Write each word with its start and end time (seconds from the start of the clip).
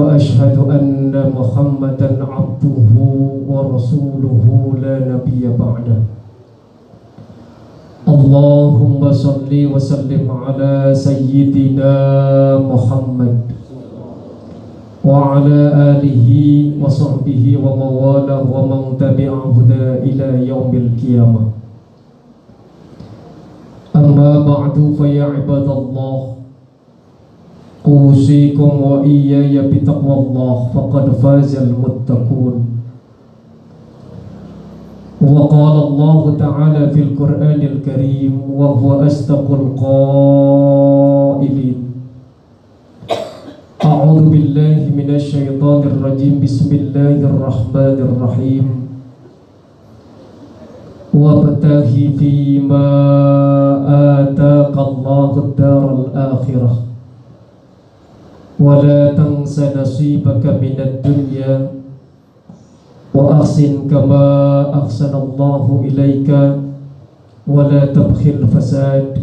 وأشهد 0.00 0.56
أن 0.76 1.12
محمدا 1.36 2.10
عبده 2.24 2.92
ورسوله 3.48 4.44
لا 4.82 4.96
نبي 5.12 5.42
بعده. 5.60 6.00
اللهم 8.08 9.12
صل 9.12 9.50
وسلم 9.52 10.24
على 10.44 10.72
سيدنا 10.94 11.92
محمد 12.72 13.36
وعلى 15.04 15.60
آله 15.92 16.28
وصحبه 16.82 17.44
ومواله 17.64 18.42
ومن 18.56 18.82
تبع 18.98 19.30
هدى 19.56 19.86
إلى 20.08 20.28
يوم 20.48 20.72
القيامة. 20.82 21.42
أما 23.96 24.30
بعد 24.48 24.76
فيا 24.98 25.24
عباد 25.24 25.68
الله 25.78 26.39
أوصيكم 27.87 28.81
وإياي 28.81 29.61
بتقوى 29.61 30.13
الله 30.13 30.67
فقد 30.75 31.09
فاز 31.11 31.55
المتقون 31.55 32.65
وقال 35.21 35.87
الله 35.87 36.35
تعالى 36.39 36.89
في 36.89 37.01
القرآن 37.01 37.61
الكريم 37.61 38.41
وهو 38.53 39.05
أصدق 39.05 39.51
القائلين 39.61 40.55
أعوذ 43.85 44.29
بالله 44.29 44.89
من 44.97 45.09
الشيطان 45.15 45.81
الرجيم 45.83 46.39
بسم 46.43 46.75
الله 46.75 47.15
الرحمن 47.29 47.97
الرحيم 48.07 48.65
وابتغ 51.13 51.85
فيما 52.19 52.87
آتاك 54.21 54.75
الله 54.87 55.31
الدار 55.37 55.89
الآخرة 56.01 56.71
ولا 58.60 59.16
تنس 59.16 59.56
نصيبك 59.76 60.44
من 60.46 60.76
الدنيا 60.76 61.70
وأحسن 63.14 63.88
كما 63.88 64.24
أحسن 64.84 65.14
الله 65.16 65.64
إليك 65.88 66.30
ولا 67.48 67.82
تبخل 67.96 68.36
الفساد 68.44 69.18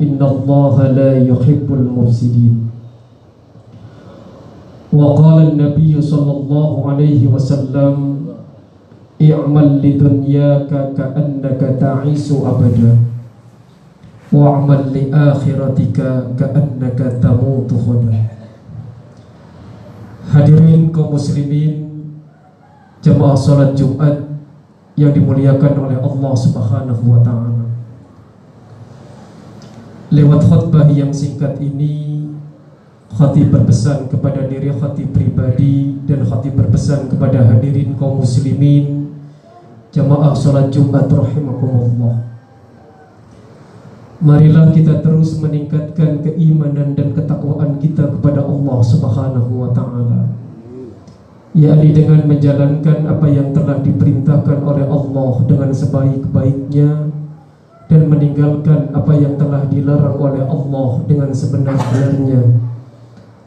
إن 0.00 0.20
الله 0.22 0.76
لا 0.88 1.10
يحب 1.18 1.68
المفسدين. 1.70 2.54
وقال 4.92 5.38
النبي 5.52 5.92
صلى 6.02 6.32
الله 6.32 6.72
عليه 6.90 7.22
وسلم 7.26 7.94
اعمل 9.22 9.68
لدنياك 9.82 10.70
كأنك 10.96 11.60
تعيش 11.80 12.26
أبدا 12.32 12.92
واعمل 14.32 14.80
لآخرتك 14.94 15.98
كأنك 16.38 17.00
تموت 17.22 17.70
غدا 17.72 18.35
Hadirin 20.26 20.90
kaum 20.90 21.14
muslimin 21.14 21.86
jemaah 23.00 23.38
salat 23.38 23.78
Jumat 23.78 24.26
yang 24.98 25.14
dimuliakan 25.14 25.72
oleh 25.86 25.98
Allah 26.00 26.34
Subhanahu 26.34 27.02
wa 27.06 27.20
taala. 27.22 27.66
Lewat 30.10 30.40
khutbah 30.46 30.86
yang 30.90 31.10
singkat 31.10 31.58
ini 31.58 32.16
Khatib 33.16 33.48
berpesan 33.48 34.12
kepada 34.12 34.44
diri 34.44 34.68
khatib 34.76 35.08
pribadi 35.16 35.96
dan 36.04 36.20
khatib 36.28 36.52
berpesan 36.52 37.08
kepada 37.08 37.48
hadirin 37.48 37.96
kaum 37.96 38.20
muslimin 38.20 39.08
jamaah 39.88 40.36
salat 40.36 40.68
Jumat 40.68 41.08
rahimakumullah. 41.08 42.35
Marilah 44.16 44.72
kita 44.72 45.04
terus 45.04 45.36
meningkatkan 45.44 46.24
keimanan 46.24 46.96
dan 46.96 47.12
ketakwaan 47.12 47.76
kita 47.76 48.08
kepada 48.16 48.40
Allah 48.48 48.78
Subhanahu 48.80 49.52
wa 49.60 49.70
taala. 49.76 50.32
yakni 51.56 51.96
dengan 51.96 52.28
menjalankan 52.28 53.08
apa 53.08 53.26
yang 53.32 53.56
telah 53.56 53.80
diperintahkan 53.80 54.60
oleh 54.60 54.84
Allah 54.92 55.32
dengan 55.48 55.72
sebaik-baiknya 55.72 57.08
dan 57.88 58.02
meninggalkan 58.12 58.92
apa 58.92 59.12
yang 59.16 59.40
telah 59.40 59.64
dilarang 59.64 60.20
oleh 60.20 60.44
Allah 60.44 60.90
dengan 61.08 61.32
sebenar-benarnya 61.32 62.60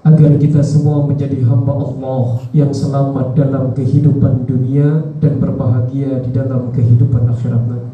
agar 0.10 0.32
kita 0.42 0.66
semua 0.66 1.06
menjadi 1.06 1.38
hamba 1.46 1.76
Allah 1.76 2.50
yang 2.50 2.74
selamat 2.74 3.38
dalam 3.38 3.78
kehidupan 3.78 4.50
dunia 4.50 5.06
dan 5.22 5.38
berbahagia 5.38 6.18
di 6.26 6.34
dalam 6.34 6.74
kehidupan 6.74 7.30
akhirat. 7.30 7.89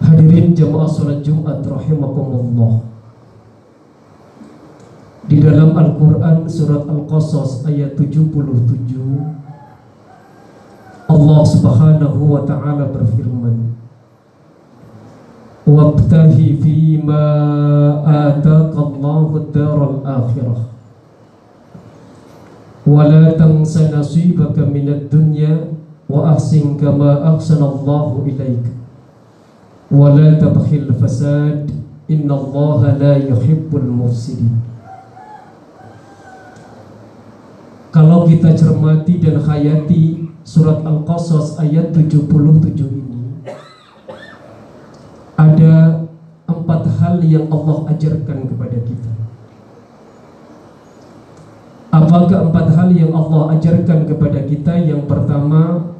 Hadirin 0.00 0.56
jemaah 0.56 0.88
salat 0.88 1.20
Jumat 1.20 1.60
rahimakumullah. 1.64 2.90
Di 5.30 5.38
dalam 5.38 5.78
Al-Qur'an 5.78 6.48
surat 6.50 6.90
Al-Qasas 6.90 7.62
ayat 7.68 7.94
77 7.94 9.46
Allah 11.06 11.42
Subhanahu 11.46 12.34
wa 12.34 12.42
taala 12.42 12.90
berfirman 12.90 13.78
Wabtahi 15.70 16.58
fima 16.58 17.26
ataka 18.02 18.74
Allahu 18.74 19.38
ad-daral 19.38 20.02
akhirah 20.02 20.60
wa 22.90 23.06
la 23.06 23.30
tansa 23.38 23.86
nasibaka 23.86 24.66
minad 24.66 25.06
dunya 25.14 25.70
wa 26.10 26.34
ahsin 26.34 26.74
kama 26.74 27.22
ahsana 27.22 27.70
Allahu 27.70 28.26
ilaika 28.26 28.79
ولا 29.91 30.33
تبخل 30.41 30.81
الفساد 30.89 31.71
إن 32.11 32.27
الله 32.31 32.81
لا 32.97 33.13
يحب 33.17 33.69
المفسدين 33.69 34.55
Kalau 37.95 38.27
kita 38.27 38.51
cermati 38.51 39.23
dan 39.23 39.39
hayati 39.39 40.27
surat 40.43 40.83
Al-Qasas 40.83 41.55
ayat 41.63 41.95
77 41.95 42.27
ini 42.91 43.39
Ada 45.39 46.03
empat 46.43 46.81
hal 46.99 47.23
yang 47.23 47.47
Allah 47.47 47.95
ajarkan 47.95 48.51
kepada 48.51 48.77
kita 48.83 49.11
Apakah 51.95 52.51
empat 52.51 52.67
hal 52.75 52.91
yang 52.91 53.15
Allah 53.15 53.55
ajarkan 53.55 54.03
kepada 54.03 54.43
kita? 54.43 54.75
Yang 54.83 55.07
pertama 55.07 55.95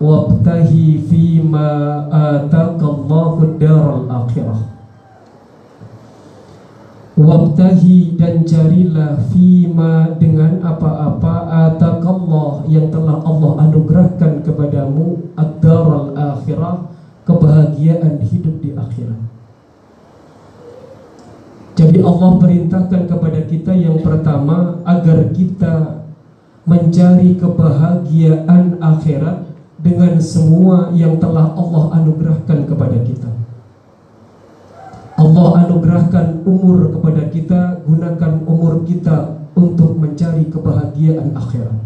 wabtahi 0.00 1.04
fima 1.04 1.68
atakallahu 2.08 3.60
daral 3.60 4.08
akhirah 4.08 4.70
wabtahi 7.20 8.16
dan 8.16 8.48
carilah 8.48 9.20
fima 9.28 10.16
dengan 10.16 10.56
apa-apa 10.64 11.68
atakallah 11.68 12.64
yang 12.64 12.88
telah 12.88 13.20
Allah 13.20 13.68
anugerahkan 13.68 14.40
kepadamu 14.40 15.36
ad-daral 15.36 16.16
akhirah 16.16 16.88
kebahagiaan 17.28 18.24
hidup 18.24 18.56
di 18.64 18.72
akhirat. 18.72 19.20
Jadi 21.76 21.98
Allah 22.00 22.30
perintahkan 22.40 23.02
kepada 23.08 23.40
kita 23.44 23.72
yang 23.76 24.00
pertama 24.00 24.80
agar 24.84 25.32
kita 25.32 26.04
mencari 26.68 27.40
kebahagiaan 27.40 28.80
akhirat 28.80 29.49
dengan 29.80 30.20
semua 30.20 30.92
yang 30.92 31.16
telah 31.16 31.56
Allah 31.56 32.00
anugerahkan 32.00 32.68
kepada 32.68 32.98
kita. 33.00 33.30
Allah 35.20 35.68
anugerahkan 35.68 36.44
umur 36.48 36.96
kepada 36.96 37.28
kita, 37.28 37.60
gunakan 37.84 38.32
umur 38.48 38.84
kita 38.88 39.44
untuk 39.52 40.00
mencari 40.00 40.48
kebahagiaan 40.48 41.36
akhirat. 41.36 41.76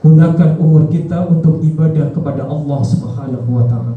Gunakan 0.00 0.50
umur 0.58 0.88
kita 0.88 1.28
untuk 1.28 1.60
ibadah 1.60 2.10
kepada 2.10 2.48
Allah 2.48 2.80
Subhanahu 2.82 3.48
wa 3.52 3.64
taala. 3.68 3.96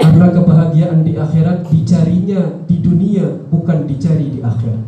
Karena 0.00 0.26
kebahagiaan 0.32 1.04
di 1.04 1.14
akhirat 1.20 1.68
dicarinya 1.68 2.64
di 2.64 2.76
dunia, 2.80 3.28
bukan 3.52 3.84
dicari 3.84 4.32
di 4.32 4.40
akhirat. 4.40 4.84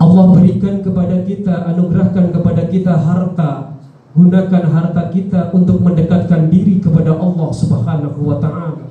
Allah 0.00 0.24
berikan 0.32 0.80
kepada 0.80 1.20
kita, 1.28 1.68
anugerahkan 1.76 2.32
kepada 2.32 2.62
kita 2.72 2.96
harta 2.96 3.67
gunakan 4.16 4.64
harta 4.68 5.02
kita 5.12 5.52
untuk 5.52 5.84
mendekatkan 5.84 6.48
diri 6.48 6.80
kepada 6.80 7.16
Allah 7.16 7.48
Subhanahu 7.52 8.20
wa 8.24 8.38
taala. 8.40 8.88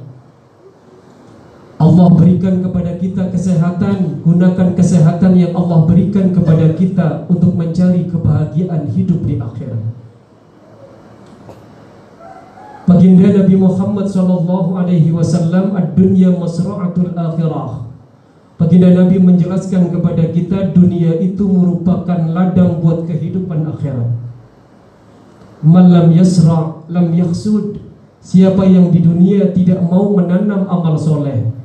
Allah 1.78 2.08
berikan 2.10 2.58
kepada 2.66 2.98
kita 2.98 3.30
kesehatan 3.30 4.26
Gunakan 4.26 4.74
kesehatan 4.74 5.38
yang 5.38 5.54
Allah 5.54 5.86
berikan 5.86 6.34
kepada 6.34 6.74
kita 6.74 7.30
Untuk 7.30 7.54
mencari 7.54 8.10
kebahagiaan 8.10 8.90
hidup 8.98 9.22
di 9.22 9.38
akhirat 9.38 9.98
Baginda 12.88 13.44
Nabi 13.44 13.60
Muhammad 13.60 14.08
sallallahu 14.08 14.80
alaihi 14.80 15.12
wasallam 15.12 15.76
ad-dunya 15.76 16.32
masra'atul 16.32 17.12
akhirah. 17.20 17.84
Baginda 18.56 18.96
Nabi 18.96 19.20
menjelaskan 19.20 19.92
kepada 19.92 20.32
kita 20.32 20.72
dunia 20.72 21.20
itu 21.20 21.44
merupakan 21.52 22.16
ladang 22.32 22.80
buat 22.80 23.04
kehidupan 23.04 23.68
akhirat. 23.76 24.27
Malam 25.66 26.14
yasra' 26.14 26.86
lam 26.86 27.08
yakhsud. 27.18 27.82
Siapa 28.22 28.62
yang 28.68 28.94
di 28.94 29.02
dunia 29.02 29.50
tidak 29.56 29.82
mau 29.82 30.14
menanam 30.14 30.70
amal 30.70 31.00
soleh. 31.00 31.58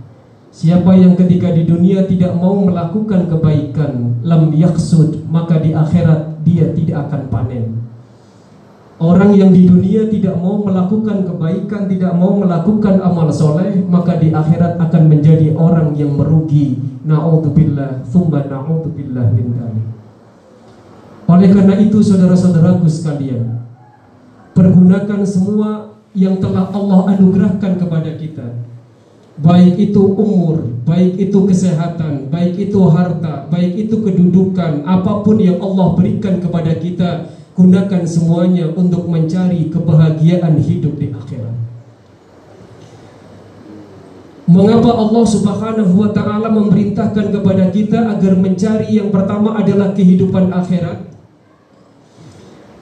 Siapa 0.52 0.92
yang 0.92 1.16
ketika 1.16 1.48
di 1.48 1.64
dunia 1.64 2.04
tidak 2.04 2.36
mau 2.36 2.52
melakukan 2.60 3.24
kebaikan 3.24 4.20
Lam 4.20 4.52
yaksud 4.52 5.24
Maka 5.32 5.56
di 5.56 5.72
akhirat 5.72 6.44
dia 6.44 6.68
tidak 6.76 7.08
akan 7.08 7.22
panen. 7.32 7.80
Orang 9.00 9.32
yang 9.32 9.56
di 9.56 9.64
dunia 9.64 10.12
tidak 10.12 10.36
mau 10.36 10.60
melakukan 10.60 11.24
kebaikan 11.24 11.88
Tidak 11.88 12.12
mau 12.12 12.36
melakukan 12.36 13.00
amal 13.00 13.32
soleh 13.32 13.80
Maka 13.80 14.20
di 14.20 14.28
akhirat 14.28 14.76
akan 14.76 15.02
menjadi 15.08 15.56
orang 15.56 15.96
yang 15.96 16.20
merugi. 16.20 16.76
Na'udzubillah 17.08 18.04
Thumma 18.12 18.44
na'udzubillah 18.44 19.32
min 19.32 19.56
Oleh 21.32 21.48
karena 21.48 21.80
itu 21.80 22.04
saudara-saudaraku 22.04 22.84
sekalian 22.92 23.62
Pergunakan 24.62 25.20
semua 25.26 25.98
yang 26.14 26.38
telah 26.38 26.70
Allah 26.70 27.18
anugerahkan 27.18 27.82
kepada 27.82 28.14
kita 28.14 28.62
baik 29.40 29.80
itu 29.80 30.02
umur, 30.02 30.68
baik 30.84 31.16
itu 31.16 31.38
kesehatan, 31.48 32.28
baik 32.28 32.68
itu 32.68 32.78
harta, 32.92 33.48
baik 33.48 33.88
itu 33.88 34.04
kedudukan, 34.04 34.84
apa 34.84 35.24
pun 35.24 35.40
yang 35.40 35.56
Allah 35.62 35.96
berikan 35.96 36.36
kepada 36.42 36.76
kita, 36.76 37.32
gunakan 37.56 38.02
semuanya 38.04 38.68
untuk 38.76 39.08
mencari 39.08 39.72
kebahagiaan 39.72 40.60
hidup 40.60 40.94
di 41.00 41.08
akhirat. 41.10 41.56
Mengapa 44.42 44.90
Allah 44.90 45.24
Subhanahu 45.24 45.92
wa 45.96 46.10
taala 46.12 46.52
memerintahkan 46.52 47.32
kepada 47.32 47.72
kita 47.72 48.10
agar 48.12 48.36
mencari 48.36 49.00
yang 49.00 49.08
pertama 49.08 49.56
adalah 49.56 49.96
kehidupan 49.96 50.52
akhirat? 50.52 51.11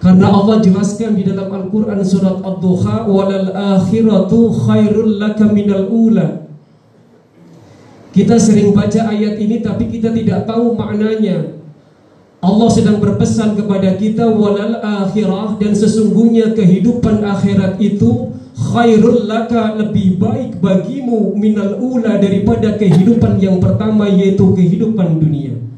Karena 0.01 0.33
Allah 0.33 0.65
jelaskan 0.65 1.13
di 1.13 1.29
dalam 1.29 1.53
Al-Quran 1.53 2.01
surat 2.01 2.41
Ad-Duha 2.41 3.05
Walal 3.05 3.53
akhiratu 3.53 4.49
khairul 4.49 5.21
laka 5.21 5.45
minal 5.53 5.93
ula. 5.93 6.49
Kita 8.17 8.41
sering 8.41 8.73
baca 8.73 9.13
ayat 9.13 9.37
ini 9.37 9.61
tapi 9.61 9.93
kita 9.93 10.09
tidak 10.17 10.49
tahu 10.49 10.73
maknanya. 10.73 11.61
Allah 12.41 12.69
sedang 12.73 13.05
berpesan 13.05 13.53
kepada 13.53 14.01
kita 14.01 14.25
Walal 14.33 14.81
akhirah 14.81 15.61
Dan 15.61 15.77
sesungguhnya 15.77 16.57
kehidupan 16.57 17.21
akhirat 17.21 17.77
itu 17.77 18.33
Khairul 18.57 19.29
laka 19.29 19.77
lebih 19.77 20.17
baik 20.17 20.57
bagimu 20.57 21.37
Minal 21.37 21.77
ula 21.77 22.17
daripada 22.17 22.81
kehidupan 22.81 23.37
yang 23.45 23.61
pertama 23.61 24.09
Yaitu 24.09 24.57
kehidupan 24.57 25.21
dunia 25.21 25.70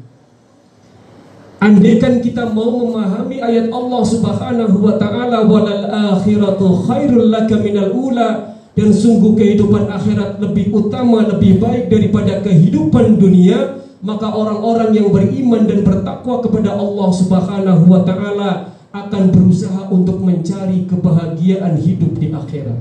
Andaikan 1.63 2.19
kita 2.19 2.51
mau 2.51 2.75
memahami 2.75 3.39
ayat 3.39 3.71
Allah 3.71 4.03
Subhanahu 4.03 4.83
wa 4.83 4.99
taala 4.99 5.47
walal 5.47 5.87
akhiratu 5.87 6.83
khairul 6.83 7.31
laka 7.31 7.55
minal 7.63 7.87
ula 7.95 8.59
dan 8.75 8.91
sungguh 8.91 9.31
kehidupan 9.39 9.87
akhirat 9.87 10.43
lebih 10.43 10.75
utama 10.75 11.23
lebih 11.23 11.63
baik 11.63 11.87
daripada 11.87 12.43
kehidupan 12.43 13.15
dunia 13.15 13.79
maka 14.03 14.27
orang-orang 14.27 14.91
yang 14.91 15.07
beriman 15.07 15.63
dan 15.63 15.87
bertakwa 15.87 16.43
kepada 16.43 16.75
Allah 16.75 17.09
Subhanahu 17.15 17.83
wa 17.87 18.03
taala 18.03 18.75
akan 18.91 19.23
berusaha 19.31 19.87
untuk 19.87 20.19
mencari 20.19 20.83
kebahagiaan 20.83 21.79
hidup 21.79 22.11
di 22.19 22.27
akhirat. 22.35 22.79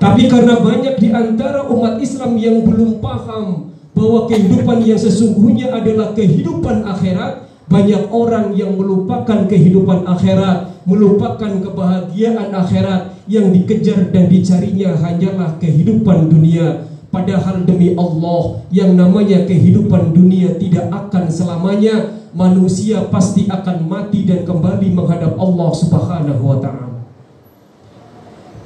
Tapi 0.00 0.32
karena 0.32 0.56
banyak 0.56 0.96
di 0.96 1.12
antara 1.12 1.68
umat 1.68 2.00
Islam 2.00 2.40
yang 2.40 2.64
belum 2.64 3.04
paham 3.04 3.68
bahwa 3.92 4.24
kehidupan 4.32 4.80
yang 4.80 4.96
sesungguhnya 4.96 5.76
adalah 5.76 6.16
kehidupan 6.16 6.88
akhirat, 6.88 7.49
banyak 7.70 8.10
orang 8.10 8.50
yang 8.58 8.74
melupakan 8.74 9.46
kehidupan 9.46 10.02
akhirat, 10.02 10.82
melupakan 10.82 11.62
kebahagiaan 11.62 12.50
akhirat 12.50 13.14
yang 13.30 13.54
dikejar 13.54 14.10
dan 14.10 14.26
dicarinya 14.26 14.98
hanyalah 14.98 15.54
kehidupan 15.62 16.26
dunia. 16.26 16.90
Padahal 17.14 17.62
demi 17.62 17.94
Allah 17.94 18.66
yang 18.74 18.98
namanya 18.98 19.46
kehidupan 19.46 20.10
dunia 20.10 20.58
tidak 20.58 20.90
akan 20.90 21.30
selamanya, 21.30 22.26
manusia 22.34 23.06
pasti 23.06 23.46
akan 23.46 23.86
mati 23.86 24.26
dan 24.26 24.42
kembali 24.42 24.90
menghadap 24.90 25.38
Allah 25.38 25.70
Subhanahu 25.70 26.42
wa 26.42 26.58
taala. 26.58 27.06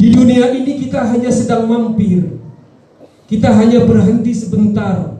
Di 0.00 0.12
dunia 0.12 0.48
ini 0.56 0.80
kita 0.80 1.04
hanya 1.12 1.28
sedang 1.28 1.68
mampir. 1.68 2.40
Kita 3.24 3.52
hanya 3.52 3.84
berhenti 3.84 4.32
sebentar 4.36 5.13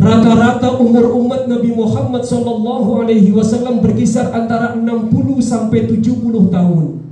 Rata-rata 0.00 0.80
umur 0.80 1.12
umat 1.12 1.44
Nabi 1.44 1.76
Muhammad 1.76 2.24
Sallallahu 2.24 3.04
Alaihi 3.04 3.36
Wasallam 3.36 3.84
berkisar 3.84 4.32
antara 4.32 4.72
60 4.72 5.12
sampai 5.44 5.92
70 5.92 6.48
tahun. 6.48 7.04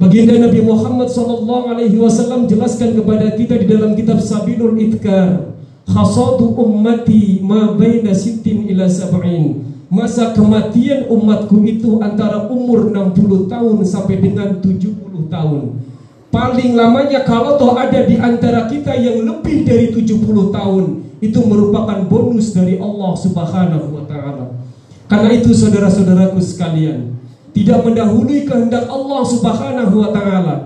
Baginda 0.00 0.40
Nabi 0.40 0.64
Muhammad 0.64 1.12
Sallallahu 1.12 1.76
Alaihi 1.76 2.00
Wasallam 2.00 2.48
jelaskan 2.48 2.96
kepada 2.96 3.28
kita 3.36 3.60
di 3.60 3.68
dalam 3.68 3.92
kitab 3.92 4.24
Sabilul 4.24 4.72
Idkar, 4.80 5.52
khasatu 5.84 6.56
ummati 6.56 7.44
ma 7.44 7.76
baina 7.76 8.16
sittin 8.16 8.64
ila 8.72 8.88
sab'in. 8.88 9.68
Masa 9.92 10.32
kematian 10.32 11.12
umatku 11.12 11.60
itu 11.60 12.00
antara 12.00 12.48
umur 12.48 12.88
60 12.88 13.52
tahun 13.52 13.76
sampai 13.84 14.16
dengan 14.24 14.64
70 14.64 15.28
tahun. 15.28 15.76
Paling 16.32 16.72
lamanya 16.72 17.20
kalau 17.20 17.60
toh 17.60 17.76
ada 17.76 18.00
di 18.00 18.16
antara 18.16 18.64
kita 18.64 18.96
yang 18.96 19.28
lebih 19.28 19.64
dari 19.68 19.92
70 19.92 20.56
tahun, 20.56 21.05
itu 21.20 21.40
merupakan 21.44 22.04
bonus 22.04 22.52
dari 22.52 22.76
Allah 22.76 23.12
Subhanahu 23.16 23.86
wa 23.96 24.04
taala. 24.04 24.52
Karena 25.06 25.30
itu 25.32 25.54
saudara-saudaraku 25.54 26.42
sekalian, 26.42 27.14
tidak 27.56 27.86
mendahului 27.86 28.44
kehendak 28.44 28.84
Allah 28.90 29.22
Subhanahu 29.24 29.94
wa 30.02 30.10
taala. 30.12 30.56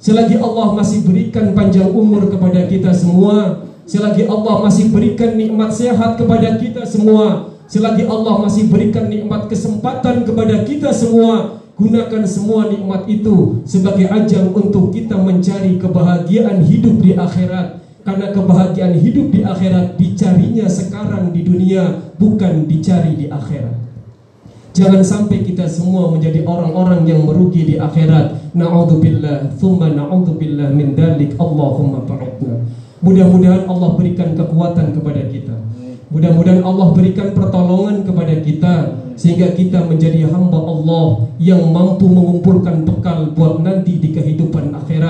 Selagi 0.00 0.40
Allah 0.40 0.72
masih 0.72 1.04
berikan 1.04 1.52
panjang 1.52 1.92
umur 1.92 2.26
kepada 2.32 2.64
kita 2.64 2.90
semua, 2.96 3.68
selagi 3.84 4.24
Allah 4.24 4.64
masih 4.64 4.88
berikan 4.88 5.36
nikmat 5.36 5.76
sehat 5.76 6.16
kepada 6.16 6.56
kita 6.56 6.88
semua, 6.88 7.52
selagi 7.68 8.08
Allah 8.08 8.40
masih 8.40 8.72
berikan 8.72 9.12
nikmat 9.12 9.46
kesempatan 9.52 10.24
kepada 10.24 10.64
kita 10.64 10.88
semua, 10.96 11.60
gunakan 11.76 12.24
semua 12.24 12.68
nikmat 12.72 13.08
itu 13.08 13.60
sebagai 13.68 14.08
ajang 14.08 14.52
untuk 14.56 14.92
kita 14.92 15.20
mencari 15.20 15.76
kebahagiaan 15.76 16.64
hidup 16.64 16.96
di 17.00 17.16
akhirat 17.16 17.79
karena 18.00 18.32
kebahagiaan 18.32 18.96
hidup 18.96 19.28
di 19.32 19.40
akhirat 19.44 20.00
dicarinya 20.00 20.66
sekarang 20.66 21.32
di 21.36 21.44
dunia 21.44 22.12
bukan 22.16 22.64
dicari 22.64 23.16
di 23.16 23.26
akhirat. 23.28 23.76
Jangan 24.70 25.02
sampai 25.02 25.42
kita 25.42 25.66
semua 25.66 26.08
menjadi 26.14 26.46
orang-orang 26.46 27.02
yang 27.02 27.26
merugi 27.26 27.66
di 27.66 27.76
akhirat. 27.76 28.54
Na'udzubillah, 28.54 29.58
thumma 29.58 29.90
na'udzubillah 29.90 30.70
min 30.70 30.94
dalik. 30.94 31.34
Allahumma 31.36 32.06
ba'idna. 32.06 32.64
Mudah-mudahan 33.02 33.66
Allah 33.66 33.88
berikan 33.98 34.36
kekuatan 34.38 34.94
kepada 34.94 35.22
kita. 35.26 35.56
Mudah-mudahan 36.10 36.66
Allah 36.66 36.90
berikan 36.90 37.30
pertolongan 37.34 38.02
kepada 38.02 38.34
kita 38.42 38.74
sehingga 39.14 39.54
kita 39.54 39.86
menjadi 39.86 40.26
hamba 40.26 40.58
Allah 40.58 41.30
yang 41.38 41.70
mampu 41.70 42.10
mengumpulkan 42.10 42.82
bekal 42.82 43.30
buat 43.30 43.62
nanti 43.62 44.02
di 44.02 44.10
kehidupan 44.10 44.49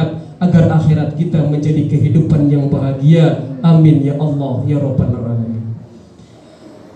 akhirat 0.01 0.41
agar 0.41 0.65
akhirat 0.81 1.11
kita 1.21 1.45
menjadi 1.45 1.85
kehidupan 1.85 2.49
yang 2.49 2.73
bahagia. 2.73 3.45
Amin 3.61 4.01
ya 4.01 4.17
Allah 4.17 4.65
ya 4.65 4.81
rabbal 4.81 5.13
alamin. 5.13 5.77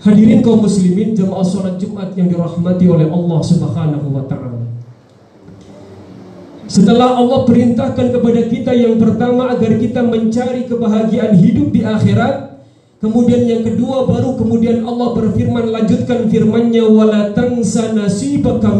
Hadirin 0.00 0.40
kaum 0.44 0.64
muslimin 0.64 1.16
jemaah 1.16 1.44
salat 1.44 1.76
Jumat 1.80 2.12
yang 2.16 2.28
dirahmati 2.28 2.84
oleh 2.88 3.08
Allah 3.08 3.40
Subhanahu 3.44 4.08
wa 4.12 4.24
taala. 4.24 4.64
Setelah 6.64 7.20
Allah 7.20 7.44
perintahkan 7.44 8.08
kepada 8.08 8.40
kita 8.48 8.72
yang 8.72 8.96
pertama 8.96 9.52
agar 9.52 9.76
kita 9.76 10.00
mencari 10.00 10.64
kebahagiaan 10.64 11.36
hidup 11.36 11.68
di 11.70 11.84
akhirat, 11.84 12.56
Kemudian 13.04 13.44
yang 13.44 13.60
kedua 13.60 14.08
baru 14.08 14.32
kemudian 14.32 14.80
Allah 14.88 15.12
berfirman 15.12 15.68
lanjutkan 15.68 16.24
firman-Nya 16.32 16.88
wala 16.88 17.36
tansa 17.36 17.92
nasibaka. 17.92 18.72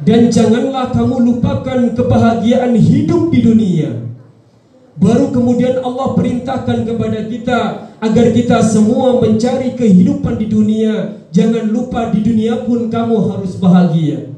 Dan 0.00 0.32
janganlah 0.32 0.96
kamu 0.96 1.16
lupakan 1.28 1.92
kebahagiaan 1.92 2.72
hidup 2.72 3.28
di 3.28 3.40
dunia. 3.44 3.90
Baru 5.00 5.32
kemudian 5.32 5.80
Allah 5.80 6.12
perintahkan 6.12 6.84
kepada 6.88 7.24
kita 7.28 7.60
agar 8.00 8.26
kita 8.32 8.64
semua 8.64 9.20
mencari 9.20 9.76
kehidupan 9.76 10.40
di 10.40 10.46
dunia. 10.48 11.24
Jangan 11.32 11.68
lupa 11.68 12.08
di 12.12 12.20
dunia 12.24 12.64
pun 12.64 12.88
kamu 12.88 13.16
harus 13.28 13.56
bahagia. 13.60 14.32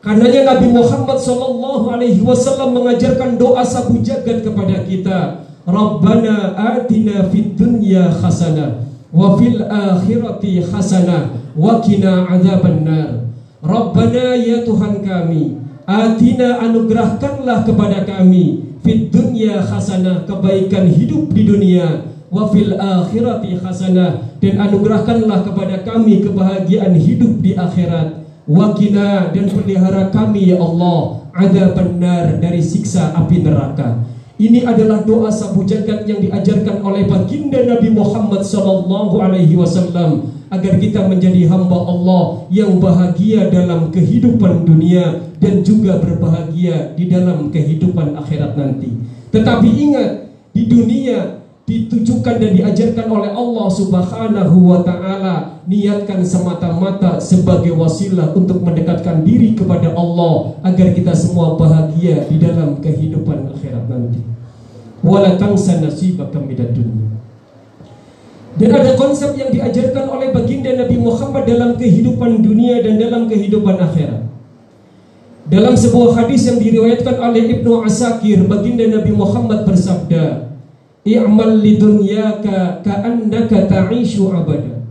Karenanya 0.00 0.56
Nabi 0.56 0.72
Muhammad 0.72 1.20
Sallallahu 1.20 1.92
Alaihi 1.92 2.24
Wasallam 2.24 2.72
mengajarkan 2.72 3.36
doa 3.36 3.60
sabu 3.60 4.00
jagat 4.00 4.40
kepada 4.40 4.80
kita. 4.88 5.44
Rabbana 5.68 6.56
atina 6.56 7.28
fid 7.28 7.52
dunya 7.52 8.08
hasanah 8.08 8.80
wa 9.12 9.36
fil 9.36 9.60
akhirati 9.60 10.64
hasanah 10.64 11.52
wa 11.52 11.84
qina 11.84 12.32
adzabannar. 12.32 13.29
Rabbana 13.60 14.40
ya 14.40 14.64
Tuhan 14.64 15.04
kami, 15.04 15.60
atina 15.84 16.64
anugerahkanlah 16.64 17.68
kepada 17.68 18.08
kami 18.08 18.76
fid 18.80 19.12
dunya 19.12 19.60
hasanah 19.60 20.24
kebaikan 20.24 20.88
hidup 20.88 21.28
di 21.28 21.44
dunia 21.44 22.08
wa 22.32 22.48
fil 22.48 22.72
akhirati 22.72 23.60
hasanah 23.60 24.40
dan 24.40 24.54
anugerahkanlah 24.64 25.44
kepada 25.44 25.84
kami 25.84 26.24
kebahagiaan 26.24 26.96
hidup 26.96 27.44
di 27.44 27.52
akhirat 27.52 28.20
Wakina 28.50 29.30
dan 29.30 29.46
pelihara 29.46 30.10
kami 30.10 30.50
ya 30.50 30.58
Allah 30.58 31.28
ada 31.30 31.70
benar 31.70 32.42
dari 32.42 32.58
siksa 32.58 33.14
api 33.14 33.46
neraka. 33.46 34.02
Ini 34.40 34.66
adalah 34.66 35.04
doa 35.06 35.28
sabu 35.30 35.62
jagat 35.68 36.08
yang 36.08 36.18
diajarkan 36.18 36.80
oleh 36.80 37.06
baginda 37.06 37.60
Nabi 37.62 37.92
Muhammad 37.92 38.42
sallallahu 38.42 39.20
alaihi 39.20 39.54
wasallam 39.54 40.39
agar 40.50 40.82
kita 40.82 41.06
menjadi 41.06 41.46
hamba 41.46 41.78
Allah 41.78 42.50
yang 42.50 42.82
bahagia 42.82 43.48
dalam 43.48 43.94
kehidupan 43.94 44.66
dunia 44.66 45.30
dan 45.38 45.62
juga 45.62 46.02
berbahagia 46.02 46.98
di 46.98 47.06
dalam 47.06 47.54
kehidupan 47.54 48.18
akhirat 48.18 48.58
nanti. 48.58 48.90
Tetapi 49.30 49.68
ingat, 49.70 50.10
di 50.50 50.66
dunia 50.66 51.38
ditujukan 51.70 52.42
dan 52.42 52.50
diajarkan 52.50 53.06
oleh 53.06 53.30
Allah 53.30 53.68
Subhanahu 53.70 54.56
wa 54.66 54.82
taala 54.82 55.62
niatkan 55.70 56.26
semata-mata 56.26 57.22
sebagai 57.22 57.78
wasilah 57.78 58.34
untuk 58.34 58.58
mendekatkan 58.66 59.22
diri 59.22 59.54
kepada 59.54 59.94
Allah 59.94 60.58
agar 60.66 60.90
kita 60.90 61.14
semua 61.14 61.54
bahagia 61.54 62.26
di 62.26 62.42
dalam 62.42 62.82
kehidupan 62.82 63.54
akhirat 63.54 63.86
nanti. 63.86 64.18
Wala 65.06 65.38
tansa 65.38 65.78
nasibaka 65.78 66.42
minad 66.42 66.74
dunya. 66.74 67.19
Dan 68.58 68.70
ada 68.74 68.98
konsep 68.98 69.36
yang 69.38 69.54
diajarkan 69.54 70.10
oleh 70.10 70.34
baginda 70.34 70.74
Nabi 70.74 70.96
Muhammad 70.98 71.46
dalam 71.46 71.78
kehidupan 71.78 72.42
dunia 72.42 72.82
dan 72.82 72.98
dalam 72.98 73.30
kehidupan 73.30 73.78
akhirat. 73.78 74.26
Dalam 75.50 75.74
sebuah 75.74 76.14
hadis 76.18 76.46
yang 76.46 76.62
diriwayatkan 76.62 77.16
oleh 77.18 77.58
Ibnu 77.58 77.82
Asakir, 77.82 78.42
baginda 78.46 78.86
Nabi 78.86 79.10
Muhammad 79.14 79.66
bersabda, 79.66 80.50
i'mal 81.04 81.56
lidunyaka 81.56 82.84
ka'annaka 82.84 83.64
ta'ishu 83.64 84.28
abada 84.28 84.84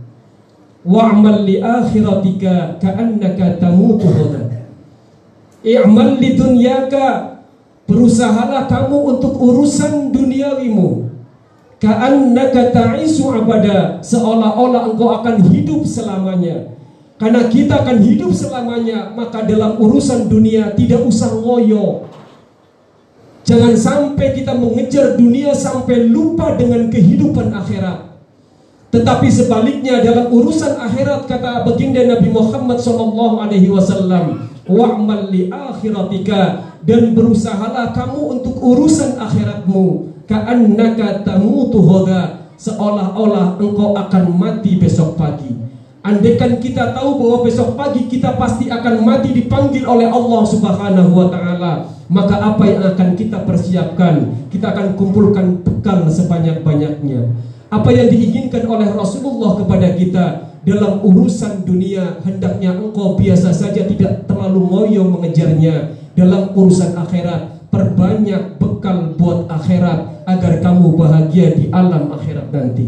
wa'mal 0.82 1.46
li 1.46 1.62
akhiratika 1.62 2.80
ka'annaka 2.82 3.60
tamutu 3.62 4.10
ghadan 4.10 4.66
i'mal 5.62 6.18
lidunyaka 6.18 7.38
berusahalah 7.86 8.66
kamu 8.66 9.18
untuk 9.18 9.38
urusan 9.38 10.10
duniawimu 10.10 11.09
ka'annaka 11.80 12.70
ta'ishu 12.70 13.32
abada. 13.32 13.98
Seolah-olah 14.04 14.92
engkau 14.94 15.10
akan 15.16 15.48
hidup 15.48 15.82
selamanya. 15.88 16.76
Karena 17.16 17.48
kita 17.52 17.84
akan 17.84 18.00
hidup 18.00 18.32
selamanya 18.32 19.12
maka 19.12 19.44
dalam 19.44 19.76
urusan 19.76 20.28
dunia 20.28 20.72
tidak 20.72 21.04
usah 21.04 21.28
ngoyo. 21.36 22.08
Jangan 23.44 23.76
sampai 23.76 24.36
kita 24.36 24.56
mengejar 24.56 25.16
dunia 25.16 25.52
sampai 25.56 26.08
lupa 26.08 26.56
dengan 26.56 26.88
kehidupan 26.88 27.52
akhirat. 27.52 28.08
Tetapi 28.90 29.28
sebaliknya 29.30 30.00
dalam 30.00 30.32
urusan 30.32 30.80
akhirat 30.80 31.28
kata 31.28 31.62
baginda 31.62 32.04
Nabi 32.08 32.28
Muhammad 32.32 32.80
wasallam, 33.70 34.50
"Wa'mal 34.66 35.30
li 35.30 35.46
akhiratika" 35.46 36.72
dan 36.82 37.12
berusahalah 37.12 37.92
kamu 37.92 38.20
untuk 38.40 38.56
urusan 38.58 39.20
akhiratmu 39.20 40.09
ka'annaka 40.30 41.26
tamutu 41.26 41.82
hoda 41.82 42.46
seolah-olah 42.54 43.58
engkau 43.58 43.98
akan 43.98 44.24
mati 44.38 44.78
besok 44.78 45.18
pagi. 45.18 45.50
Andaikan 46.00 46.62
kita 46.62 46.94
tahu 46.96 47.18
bahwa 47.18 47.38
besok 47.44 47.76
pagi 47.76 48.06
kita 48.08 48.38
pasti 48.38 48.70
akan 48.70 49.04
mati 49.04 49.36
dipanggil 49.36 49.84
oleh 49.84 50.08
Allah 50.08 50.42
Subhanahu 50.46 51.12
wa 51.12 51.28
taala, 51.28 51.72
maka 52.08 52.40
apa 52.40 52.62
yang 52.64 52.80
akan 52.94 53.18
kita 53.18 53.44
persiapkan? 53.44 54.48
Kita 54.48 54.72
akan 54.72 54.96
kumpulkan 54.96 55.60
bekal 55.60 56.08
sebanyak-banyaknya. 56.08 57.20
Apa 57.68 57.90
yang 57.92 58.08
diinginkan 58.08 58.64
oleh 58.64 58.88
Rasulullah 58.96 59.60
kepada 59.60 59.92
kita 59.92 60.24
dalam 60.64 61.04
urusan 61.04 61.68
dunia 61.68 62.20
hendaknya 62.24 62.76
engkau 62.76 63.16
biasa 63.16 63.52
saja 63.52 63.84
tidak 63.84 64.24
terlalu 64.24 64.60
ngoyo 64.72 65.04
mengejarnya. 65.04 66.00
Dalam 66.16 66.52
urusan 66.56 66.96
akhirat 66.96 67.59
perbanyak 67.70 68.58
bekal 68.58 69.14
buat 69.14 69.46
akhirat 69.46 70.26
agar 70.26 70.52
kamu 70.60 70.98
bahagia 70.98 71.54
di 71.54 71.70
alam 71.70 72.10
akhirat 72.10 72.50
nanti. 72.50 72.86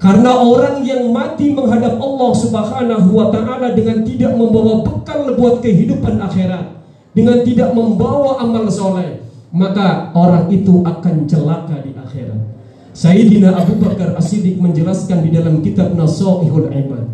Karena 0.00 0.32
orang 0.40 0.80
yang 0.80 1.12
mati 1.12 1.52
menghadap 1.52 2.00
Allah 2.00 2.30
Subhanahu 2.32 3.08
wa 3.12 3.28
taala 3.28 3.76
dengan 3.76 4.00
tidak 4.00 4.32
membawa 4.32 4.80
bekal 4.80 5.36
buat 5.36 5.60
kehidupan 5.60 6.20
akhirat, 6.24 6.80
dengan 7.12 7.44
tidak 7.44 7.76
membawa 7.76 8.40
amal 8.40 8.64
soleh, 8.72 9.20
maka 9.52 10.08
orang 10.16 10.48
itu 10.48 10.80
akan 10.86 11.28
celaka 11.28 11.84
di 11.84 11.92
akhirat. 11.92 12.40
Sayyidina 12.96 13.54
Abu 13.54 13.76
Bakar 13.76 14.16
As-Siddiq 14.16 14.56
menjelaskan 14.56 15.24
di 15.24 15.30
dalam 15.36 15.60
kitab 15.60 15.92
Nasaihul 15.92 16.72
Ibad. 16.72 17.04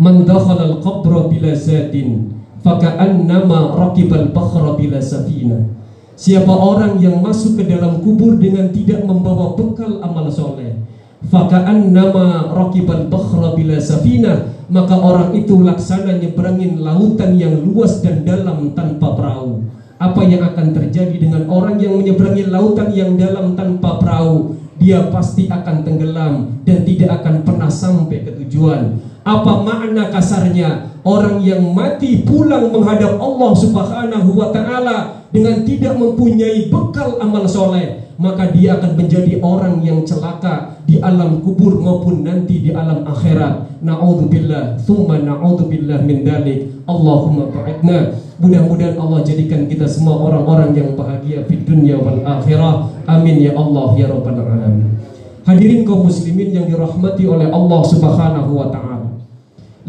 Man 0.00 0.24
dakhala 0.24 0.64
al-qabra 0.78 1.28
bila 1.28 1.52
zadin 1.52 2.32
faka'annama 2.64 3.76
raqibal 3.76 4.32
bakhra 4.32 4.76
bila 4.76 5.00
safina. 5.00 5.79
Siapa 6.20 6.52
orang 6.52 7.00
yang 7.00 7.24
masuk 7.24 7.56
ke 7.56 7.64
dalam 7.64 8.04
kubur 8.04 8.36
dengan 8.36 8.68
tidak 8.68 9.08
membawa 9.08 9.56
bekal 9.56 10.04
amal 10.04 10.28
soleh, 10.28 10.76
faka'annama 11.24 12.52
raqibal 12.52 13.08
bakhra 13.08 13.56
bila 13.56 13.80
safina 13.80 14.52
maka 14.68 15.00
orang 15.00 15.32
itu 15.32 15.64
laksana 15.64 16.20
nyeberangin 16.20 16.84
lautan 16.84 17.40
yang 17.40 17.56
luas 17.64 18.04
dan 18.04 18.20
dalam 18.22 18.76
tanpa 18.76 19.16
perahu. 19.16 19.64
Apa 19.96 20.20
yang 20.28 20.44
akan 20.44 20.76
terjadi 20.76 21.16
dengan 21.16 21.48
orang 21.48 21.80
yang 21.80 21.96
menyeberangi 21.96 22.52
lautan 22.52 22.92
yang 22.92 23.16
dalam 23.16 23.56
tanpa 23.56 23.96
perahu? 23.96 24.60
Dia 24.76 25.08
pasti 25.08 25.48
akan 25.48 25.88
tenggelam 25.88 26.64
dan 26.68 26.84
tidak 26.84 27.20
akan 27.20 27.48
pernah 27.48 27.72
sampai 27.72 28.28
ke 28.28 28.32
tujuan. 28.44 28.96
Apa 29.22 29.60
makna 29.60 30.08
kasarnya? 30.08 30.90
Orang 31.00 31.40
yang 31.40 31.64
mati 31.72 32.20
pulang 32.24 32.68
menghadap 32.68 33.16
Allah 33.16 33.52
Subhanahu 33.56 34.30
wa 34.36 34.52
taala 34.52 35.24
dengan 35.32 35.64
tidak 35.64 35.96
mempunyai 35.96 36.68
bekal 36.68 37.16
amal 37.20 37.48
soleh 37.48 38.00
maka 38.20 38.52
dia 38.52 38.76
akan 38.76 39.00
menjadi 39.00 39.40
orang 39.40 39.80
yang 39.80 40.04
celaka 40.04 40.76
di 40.84 41.00
alam 41.00 41.40
kubur 41.40 41.80
maupun 41.80 42.20
nanti 42.20 42.60
di 42.60 42.68
alam 42.68 43.08
akhirat. 43.08 43.80
Na'udzubillah, 43.80 44.76
thumma 44.84 45.24
na'udzubillah 45.24 46.04
min 46.04 46.20
dalik. 46.20 46.84
Allahumma 46.84 47.48
ba'idna. 47.48 48.12
Mudah-mudahan 48.36 49.00
Allah 49.00 49.24
jadikan 49.24 49.64
kita 49.64 49.88
semua 49.88 50.20
orang-orang 50.20 50.76
yang 50.76 50.92
bahagia 50.92 51.48
di 51.48 51.64
dunia 51.64 51.96
wal 51.96 52.20
akhirah. 52.20 52.92
Amin 53.08 53.40
ya 53.40 53.56
Allah 53.56 53.96
ya 53.96 54.12
rabbal 54.12 54.36
alamin. 54.36 55.00
Hadirin 55.48 55.88
kaum 55.88 56.04
muslimin 56.04 56.52
yang 56.52 56.68
dirahmati 56.68 57.24
oleh 57.24 57.48
Allah 57.48 57.80
Subhanahu 57.88 58.52
wa 58.52 58.68
taala. 58.68 58.99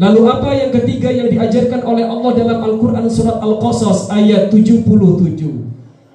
Lalu 0.00 0.20
apa 0.24 0.50
yang 0.56 0.70
ketiga 0.72 1.12
yang 1.12 1.28
diajarkan 1.28 1.84
oleh 1.84 2.08
Allah 2.08 2.30
dalam 2.32 2.58
Al-Qur'an 2.64 3.04
surat 3.12 3.36
Al-Qasas 3.44 4.08
ayat 4.08 4.48
77? 4.48 4.88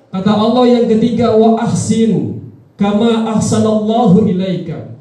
Kata 0.10 0.32
Allah 0.34 0.66
yang 0.66 0.86
ketiga 0.90 1.38
wa 1.38 1.62
ahsin 1.62 2.42
kama 2.74 3.38
ahsanallahu 3.38 4.26
ilaika. 4.26 4.98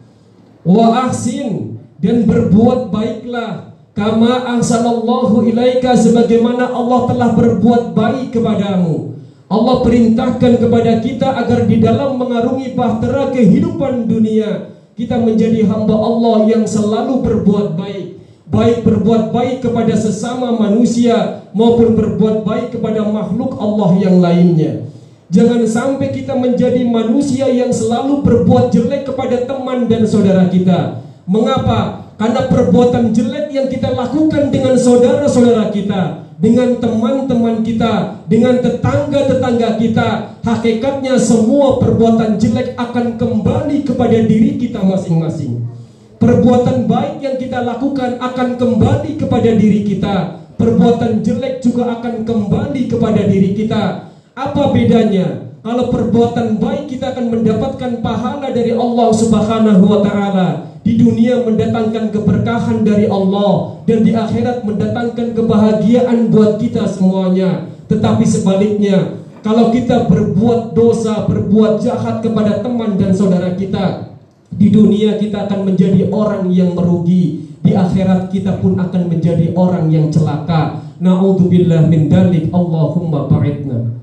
Wa 0.61 1.09
ahsin 1.09 1.81
dan 2.05 2.29
berbuat 2.29 2.93
baiklah 2.93 3.73
kama 3.97 4.45
ahsanallahu 4.61 5.49
ilaika 5.49 5.97
sebagaimana 5.97 6.69
Allah 6.69 7.09
telah 7.09 7.31
berbuat 7.33 7.97
baik 7.97 8.37
kepadamu. 8.37 9.17
Allah 9.47 9.77
perintahkan 9.81 10.53
kepada 10.61 11.01
kita 11.01 11.33
agar 11.33 11.65
di 11.65 11.81
dalam 11.81 12.21
mengarungi 12.21 12.77
bahtera 12.77 13.33
kehidupan 13.33 14.05
dunia 14.05 14.75
kita 14.99 15.17
menjadi 15.23 15.65
hamba 15.71 15.95
Allah 15.95 16.51
yang 16.51 16.65
selalu 16.67 17.23
berbuat 17.23 17.79
baik 17.79 18.16
baik 18.47 18.87
berbuat 18.87 19.35
baik 19.35 19.67
kepada 19.67 19.95
sesama 19.99 20.55
manusia 20.55 21.47
maupun 21.51 21.99
berbuat 21.99 22.47
baik 22.47 22.79
kepada 22.79 23.03
makhluk 23.03 23.59
Allah 23.59 23.91
yang 23.99 24.23
lainnya. 24.23 24.87
Jangan 25.27 25.67
sampai 25.67 26.15
kita 26.15 26.39
menjadi 26.39 26.87
manusia 26.87 27.51
yang 27.51 27.75
selalu 27.75 28.23
berbuat 28.23 28.71
jelek 28.71 29.11
kepada 29.11 29.43
teman 29.43 29.91
dan 29.91 30.07
saudara 30.07 30.47
kita. 30.47 31.03
Mengapa? 31.27 32.07
Karena 32.15 32.47
perbuatan 32.47 33.11
jelek 33.11 33.51
yang 33.51 33.67
kita 33.67 33.91
lakukan 33.91 34.55
dengan 34.55 34.79
saudara-saudara 34.79 35.75
kita, 35.75 36.31
dengan 36.39 36.79
teman-teman 36.79 37.67
kita, 37.67 38.23
dengan 38.31 38.63
tetangga-tetangga 38.63 39.83
kita, 39.83 40.09
hakikatnya 40.47 41.19
semua 41.19 41.83
perbuatan 41.83 42.39
jelek 42.39 42.79
akan 42.79 43.19
kembali 43.19 43.83
kepada 43.83 44.17
diri 44.23 44.57
kita 44.57 44.79
masing-masing. 44.81 45.76
Perbuatan 46.17 46.89
baik 46.89 47.21
yang 47.21 47.37
kita 47.37 47.61
lakukan 47.61 48.17
akan 48.19 48.49
kembali 48.57 49.21
kepada 49.21 49.51
diri 49.53 49.85
kita 49.85 50.37
perbuatan 50.57 51.21
jelek 51.21 51.61
juga 51.61 52.01
akan 52.01 52.25
kembali 52.25 52.83
kepada 52.89 53.23
diri 53.29 53.53
kita. 53.53 54.13
Apa 54.37 54.73
bedanya? 54.73 55.47
Kalau 55.61 55.91
perbuatan 55.93 56.63
baik 56.63 56.91
kita 56.91 57.13
akan 57.17 57.27
mendapatkan 57.33 57.93
pahala 58.01 58.53
dari 58.53 58.73
Allah 58.73 59.09
Subhanahu 59.13 59.85
wa 59.85 60.01
taala. 60.05 60.49
Di 60.87 60.95
dunia 60.95 61.43
mendatangkan 61.43 62.15
keberkahan 62.15 62.87
dari 62.87 63.11
Allah 63.11 63.83
dan 63.91 64.07
di 64.07 64.15
akhirat 64.15 64.63
mendatangkan 64.63 65.35
kebahagiaan 65.35 66.31
buat 66.31 66.63
kita 66.63 66.87
semuanya. 66.87 67.67
Tetapi 67.91 68.23
sebaliknya, 68.23 69.19
kalau 69.43 69.75
kita 69.75 70.07
berbuat 70.07 70.79
dosa, 70.79 71.27
berbuat 71.27 71.83
jahat 71.83 72.23
kepada 72.23 72.63
teman 72.63 72.95
dan 72.95 73.11
saudara 73.11 73.59
kita, 73.59 74.15
di 74.55 74.69
dunia 74.71 75.19
kita 75.19 75.51
akan 75.51 75.73
menjadi 75.73 76.07
orang 76.15 76.47
yang 76.55 76.79
merugi, 76.79 77.51
di 77.67 77.75
akhirat 77.75 78.31
kita 78.31 78.63
pun 78.63 78.79
akan 78.79 79.11
menjadi 79.11 79.51
orang 79.59 79.91
yang 79.91 80.07
celaka. 80.13 80.87
Na'udzubillah 81.03 81.91
min 81.91 82.09
dalik. 82.09 82.49
Allahumma 82.55 83.29
ba'idna. 83.29 83.97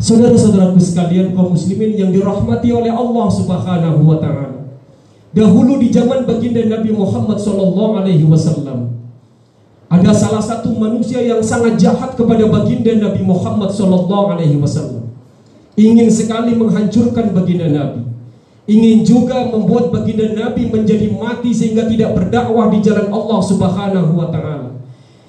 Saudara-saudaraku 0.00 0.80
sekalian 0.80 1.36
kaum 1.36 1.52
muslimin 1.52 1.92
yang 1.92 2.08
dirahmati 2.08 2.72
oleh 2.72 2.88
Allah 2.88 3.28
Subhanahu 3.28 4.00
wa 4.00 4.16
taala. 4.16 4.64
Dahulu 5.36 5.76
di 5.76 5.92
zaman 5.92 6.24
baginda 6.24 6.64
Nabi 6.64 6.90
Muhammad 6.96 7.36
sallallahu 7.36 8.00
alaihi 8.02 8.24
wasallam 8.24 8.90
ada 9.90 10.14
salah 10.14 10.38
satu 10.38 10.70
manusia 10.78 11.18
yang 11.18 11.42
sangat 11.42 11.74
jahat 11.74 12.14
kepada 12.14 12.46
baginda 12.46 12.94
Nabi 12.94 13.26
Muhammad 13.26 13.74
sallallahu 13.74 14.38
alaihi 14.38 14.54
wasallam. 14.56 15.10
Ingin 15.74 16.06
sekali 16.06 16.54
menghancurkan 16.54 17.34
baginda 17.34 17.66
Nabi. 17.66 18.06
Ingin 18.70 19.02
juga 19.02 19.50
membuat 19.50 19.90
baginda 19.90 20.30
Nabi 20.30 20.70
menjadi 20.70 21.10
mati 21.10 21.50
sehingga 21.50 21.90
tidak 21.90 22.14
berdakwah 22.14 22.70
di 22.70 22.78
jalan 22.78 23.10
Allah 23.10 23.40
Subhanahu 23.42 24.14
wa 24.14 24.30
taala. 24.30 24.78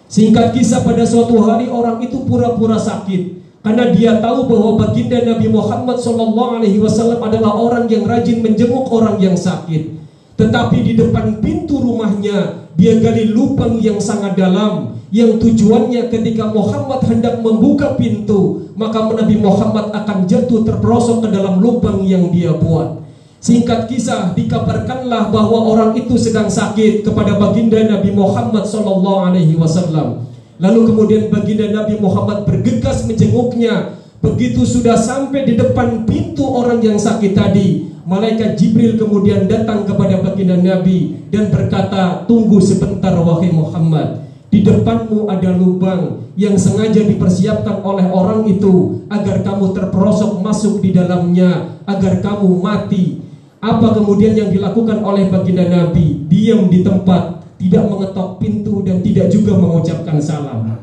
Singkat 0.05 0.53
kisah 0.53 0.85
pada 0.85 1.01
suatu 1.09 1.41
hari 1.41 1.65
orang 1.65 2.05
itu 2.05 2.21
pura-pura 2.21 2.77
sakit 2.77 3.41
karena 3.65 3.89
dia 3.97 4.21
tahu 4.21 4.45
bahwa 4.45 4.85
baginda 4.85 5.25
Nabi 5.25 5.49
Muhammad 5.49 5.97
Wasallam 5.97 7.17
adalah 7.17 7.57
orang 7.57 7.89
yang 7.89 8.05
rajin 8.05 8.45
menjenguk 8.45 8.85
orang 8.93 9.17
yang 9.17 9.33
sakit. 9.33 9.89
Tetapi 10.37 10.77
di 10.85 10.93
depan 11.01 11.41
pintu 11.41 11.81
rumahnya 11.81 12.69
dia 12.77 13.01
gali 13.01 13.25
lubang 13.33 13.81
yang 13.81 13.97
sangat 13.97 14.37
dalam 14.37 15.01
yang 15.09 15.41
tujuannya 15.41 16.13
ketika 16.13 16.45
Muhammad 16.53 17.09
hendak 17.09 17.41
membuka 17.41 17.97
pintu 17.97 18.69
maka 18.77 19.01
Nabi 19.01 19.33
Muhammad 19.41 19.89
akan 19.97 20.29
jatuh 20.29 20.61
terperosok 20.61 21.25
ke 21.25 21.27
dalam 21.33 21.57
lubang 21.57 22.05
yang 22.05 22.29
dia 22.29 22.53
buat. 22.53 23.00
Singkat 23.41 23.89
kisah 23.89 24.37
dikabarkanlah 24.37 25.33
bahwa 25.33 25.65
orang 25.73 25.97
itu 25.97 26.13
sedang 26.13 26.45
sakit 26.45 27.01
kepada 27.01 27.41
baginda 27.41 27.81
Nabi 27.81 28.13
Muhammad 28.13 28.69
Shallallahu 28.69 29.33
Alaihi 29.33 29.57
Wasallam. 29.57 30.29
Lalu 30.61 30.93
kemudian 30.93 31.23
baginda 31.33 31.65
Nabi 31.73 31.97
Muhammad 31.97 32.45
bergegas 32.45 33.01
menjenguknya. 33.09 33.97
Begitu 34.21 34.61
sudah 34.61 34.93
sampai 34.93 35.49
di 35.49 35.57
depan 35.57 36.05
pintu 36.05 36.45
orang 36.45 36.85
yang 36.85 37.01
sakit 37.01 37.33
tadi, 37.33 37.89
malaikat 38.05 38.61
Jibril 38.61 38.93
kemudian 39.01 39.49
datang 39.49 39.89
kepada 39.89 40.21
baginda 40.21 40.61
Nabi 40.61 41.25
dan 41.33 41.49
berkata, 41.49 42.29
"Tunggu 42.29 42.61
sebentar 42.61 43.17
wahai 43.17 43.49
Muhammad. 43.49 44.21
Di 44.53 44.61
depanmu 44.61 45.25
ada 45.25 45.49
lubang 45.49 46.29
yang 46.37 46.61
sengaja 46.61 47.01
dipersiapkan 47.01 47.81
oleh 47.81 48.05
orang 48.05 48.45
itu 48.45 49.01
agar 49.09 49.41
kamu 49.41 49.73
terperosok 49.73 50.45
masuk 50.45 50.77
di 50.85 50.93
dalamnya, 50.93 51.81
agar 51.89 52.21
kamu 52.21 52.61
mati." 52.61 53.30
Apa 53.61 53.93
kemudian 53.93 54.33
yang 54.33 54.49
dilakukan 54.49 55.05
oleh 55.05 55.29
baginda 55.29 55.69
Nabi? 55.69 56.25
Diam 56.25 56.65
di 56.65 56.81
tempat 56.81 57.45
tidak 57.61 57.85
mengetok 57.85 58.41
pintu 58.41 58.81
dan 58.81 59.05
tidak 59.05 59.29
juga 59.29 59.53
mengucapkan 59.53 60.17
salam. 60.17 60.81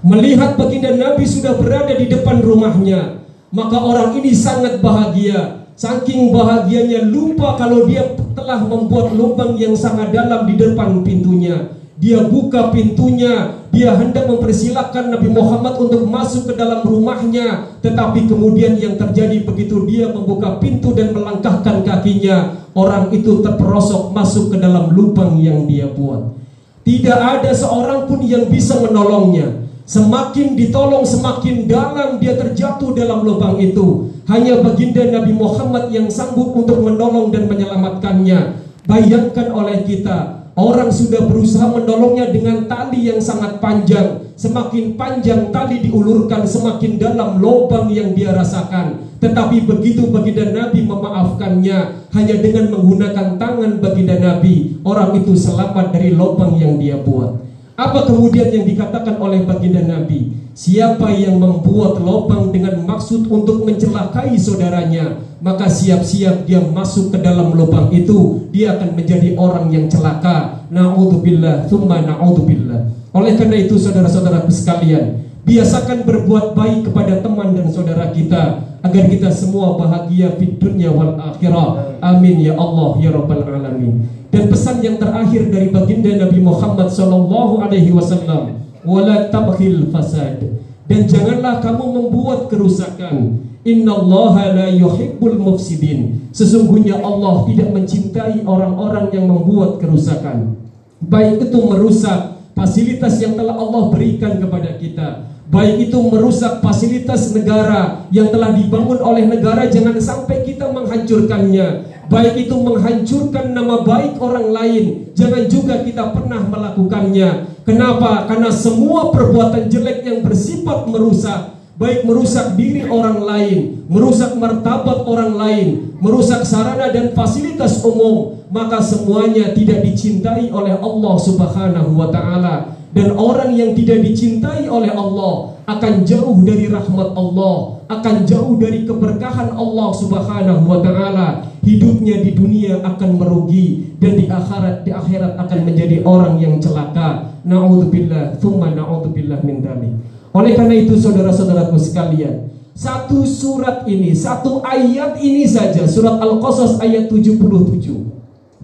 Melihat 0.00 0.56
baginda 0.56 0.96
Nabi 0.96 1.28
sudah 1.28 1.60
berada 1.60 1.92
di 1.92 2.08
depan 2.08 2.40
rumahnya, 2.40 3.20
maka 3.52 3.76
orang 3.76 4.16
ini 4.16 4.32
sangat 4.32 4.80
bahagia. 4.80 5.68
Saking 5.76 6.32
bahagianya 6.32 7.04
lupa 7.04 7.60
kalau 7.60 7.84
dia 7.84 8.16
telah 8.32 8.64
membuat 8.64 9.12
lubang 9.12 9.60
yang 9.60 9.76
sangat 9.76 10.08
dalam 10.08 10.48
di 10.48 10.56
depan 10.56 11.04
pintunya. 11.04 11.68
Dia 12.00 12.24
buka 12.24 12.72
pintunya, 12.72 13.60
dia 13.68 13.92
hendak 13.92 14.24
mempersilahkan 14.24 15.12
Nabi 15.12 15.28
Muhammad 15.28 15.76
untuk 15.76 16.08
masuk 16.08 16.48
ke 16.48 16.56
dalam 16.56 16.80
rumahnya. 16.80 17.76
Tetapi 17.84 18.24
kemudian 18.24 18.80
yang 18.80 18.96
terjadi 18.96 19.44
begitu 19.44 19.84
dia 19.84 20.08
membuka 20.08 20.56
pintu 20.56 20.96
dan 20.96 21.12
melangkahkan 21.12 21.84
kakinya, 21.84 22.64
orang 22.72 23.12
itu 23.12 23.44
terperosok 23.44 24.16
masuk 24.16 24.48
ke 24.48 24.56
dalam 24.56 24.96
lubang 24.96 25.36
yang 25.44 25.68
dia 25.68 25.92
buat. 25.92 26.40
Tidak 26.88 27.20
ada 27.20 27.52
seorang 27.52 28.08
pun 28.08 28.24
yang 28.24 28.48
bisa 28.48 28.80
menolongnya. 28.80 29.68
Semakin 29.84 30.56
ditolong 30.56 31.04
semakin 31.04 31.68
dalam 31.68 32.16
dia 32.16 32.32
terjatuh 32.32 32.96
dalam 32.96 33.28
lubang 33.28 33.60
itu. 33.60 34.08
Hanya 34.24 34.64
baginda 34.64 35.04
Nabi 35.04 35.36
Muhammad 35.36 35.92
yang 35.92 36.08
sanggup 36.08 36.56
untuk 36.56 36.80
menolong 36.80 37.28
dan 37.28 37.44
menyelamatkannya. 37.44 38.40
Bayangkan 38.88 39.52
oleh 39.52 39.84
kita 39.84 40.39
Orang 40.60 40.92
sudah 40.92 41.24
berusaha 41.24 41.72
menolongnya 41.72 42.28
dengan 42.28 42.68
tali 42.68 43.08
yang 43.08 43.16
sangat 43.16 43.64
panjang. 43.64 44.28
Semakin 44.36 44.92
panjang 44.92 45.48
tali 45.48 45.80
diulurkan, 45.80 46.44
semakin 46.44 47.00
dalam 47.00 47.40
lubang 47.40 47.88
yang 47.88 48.12
dia 48.12 48.36
rasakan. 48.36 49.08
Tetapi 49.24 49.64
begitu 49.64 50.12
baginda 50.12 50.52
Nabi 50.52 50.84
memaafkannya 50.84 52.12
hanya 52.12 52.36
dengan 52.44 52.76
menggunakan 52.76 53.40
tangan 53.40 53.80
baginda 53.80 54.20
Nabi, 54.20 54.84
orang 54.84 55.16
itu 55.16 55.32
selamat 55.32 55.96
dari 55.96 56.12
lubang 56.12 56.52
yang 56.60 56.76
dia 56.76 57.00
buat. 57.00 57.49
Apa 57.80 58.04
kemudian 58.04 58.52
yang 58.52 58.68
dikatakan 58.68 59.16
oleh 59.16 59.40
baginda 59.48 59.80
Nabi? 59.80 60.36
Siapa 60.52 61.16
yang 61.16 61.40
membuat 61.40 61.96
lubang 61.96 62.52
dengan 62.52 62.76
maksud 62.84 63.24
untuk 63.32 63.64
mencelakai 63.64 64.36
saudaranya, 64.36 65.16
maka 65.40 65.64
siap-siap 65.72 66.44
dia 66.44 66.60
masuk 66.60 67.08
ke 67.08 67.24
dalam 67.24 67.56
lubang 67.56 67.88
itu, 67.88 68.52
dia 68.52 68.76
akan 68.76 69.00
menjadi 69.00 69.32
orang 69.40 69.72
yang 69.72 69.88
celaka. 69.88 70.68
Nauzubillah, 70.68 71.64
tsumma 71.72 72.04
nauzubillah. 72.04 72.92
Oleh 73.16 73.32
karena 73.40 73.56
itu 73.56 73.80
saudara-saudaraku 73.80 74.52
sekalian, 74.52 75.24
biasakan 75.48 76.04
berbuat 76.04 76.52
baik 76.52 76.92
kepada 76.92 77.24
teman 77.24 77.56
dan 77.56 77.72
saudara 77.72 78.12
kita 78.12 78.60
agar 78.84 79.04
kita 79.08 79.32
semua 79.32 79.80
bahagia 79.80 80.36
di 80.36 80.52
dunia 80.60 80.92
wal 80.92 81.16
akhirah. 81.16 81.96
Amin 82.04 82.44
ya 82.44 82.60
Allah 82.60 83.00
ya 83.00 83.08
rabbal 83.08 83.40
alamin. 83.40 84.19
Dan 84.30 84.46
pesan 84.46 84.78
yang 84.78 84.96
terakhir 84.96 85.50
dari 85.50 85.74
baginda 85.74 86.14
Nabi 86.26 86.38
Muhammad 86.38 86.86
sallallahu 86.86 87.66
alaihi 87.66 87.90
wasallam, 87.90 88.62
"Wala 88.86 89.26
tabkhil 89.26 89.90
fasad." 89.90 90.38
Dan 90.86 91.06
janganlah 91.06 91.58
kamu 91.62 91.84
membuat 91.86 92.50
kerusakan. 92.50 93.46
Innallaha 93.62 94.56
la 94.56 94.68
yuhibbul 94.72 95.36
mufsidin. 95.36 96.30
Sesungguhnya 96.30 96.98
Allah 96.98 97.44
tidak 97.50 97.68
mencintai 97.74 98.42
orang-orang 98.46 99.12
yang 99.12 99.28
membuat 99.28 99.78
kerusakan. 99.82 100.56
Baik 101.02 101.50
itu 101.50 101.58
merusak 101.60 102.40
fasilitas 102.54 103.20
yang 103.22 103.34
telah 103.38 103.56
Allah 103.56 103.88
berikan 103.92 104.36
kepada 104.36 104.76
kita, 104.76 105.08
baik 105.50 105.90
itu 105.90 105.98
merusak 105.98 106.62
fasilitas 106.62 107.34
negara 107.34 108.06
yang 108.14 108.30
telah 108.30 108.54
dibangun 108.54 109.02
oleh 109.02 109.26
negara 109.26 109.66
jangan 109.66 109.98
sampai 109.98 110.46
kita 110.46 110.70
menghancurkannya 110.70 111.66
baik 112.10 112.50
itu 112.50 112.58
menghancurkan 112.58 113.54
nama 113.54 113.86
baik 113.86 114.18
orang 114.18 114.50
lain, 114.50 114.84
jangan 115.14 115.46
juga 115.46 115.86
kita 115.86 116.10
pernah 116.10 116.42
melakukannya. 116.42 117.62
Kenapa? 117.62 118.26
Karena 118.26 118.50
semua 118.50 119.14
perbuatan 119.14 119.70
jelek 119.70 120.02
yang 120.02 120.26
bersifat 120.26 120.90
merusak, 120.90 121.54
baik 121.78 122.02
merusak 122.02 122.58
diri 122.58 122.82
orang 122.90 123.22
lain, 123.22 123.86
merusak 123.86 124.34
martabat 124.34 125.06
orang 125.06 125.38
lain, 125.38 125.66
merusak 126.02 126.42
sarana 126.42 126.90
dan 126.90 127.14
fasilitas 127.14 127.78
umum, 127.86 128.42
maka 128.50 128.82
semuanya 128.82 129.54
tidak 129.54 129.86
dicintai 129.86 130.50
oleh 130.50 130.74
Allah 130.76 131.14
Subhanahu 131.14 131.94
wa 131.94 132.10
taala. 132.10 132.76
Dan 132.90 133.14
orang 133.14 133.54
yang 133.54 133.70
tidak 133.78 134.02
dicintai 134.02 134.66
oleh 134.66 134.90
Allah 134.90 135.54
akan 135.70 136.02
jauh 136.02 136.42
dari 136.42 136.66
rahmat 136.66 137.14
Allah, 137.14 137.79
akan 137.90 138.22
jauh 138.22 138.54
dari 138.54 138.86
keberkahan 138.86 139.50
Allah 139.50 139.90
Subhanahu 139.90 140.62
wa 140.62 140.78
taala. 140.78 141.28
Hidupnya 141.60 142.22
di 142.22 142.32
dunia 142.38 142.80
akan 142.86 143.18
merugi 143.18 143.98
dan 143.98 144.16
di 144.16 144.30
akhirat 144.30 144.86
di 144.86 144.94
akhirat 144.94 145.36
akan 145.36 145.58
menjadi 145.66 146.06
orang 146.06 146.38
yang 146.38 146.62
celaka. 146.62 147.36
Nauzubillah, 147.42 148.38
tsumma 148.38 148.70
nauzubillah 148.72 149.42
min 149.42 149.60
dzalik. 149.60 149.92
Oleh 150.30 150.54
karena 150.54 150.78
itu 150.78 150.94
saudara-saudaraku 150.94 151.74
sekalian, 151.74 152.48
satu 152.70 153.26
surat 153.26 153.82
ini, 153.90 154.14
satu 154.14 154.62
ayat 154.62 155.18
ini 155.18 155.42
saja, 155.44 155.82
surat 155.90 156.22
Al-Qasas 156.22 156.78
ayat 156.78 157.10
77. 157.10 157.42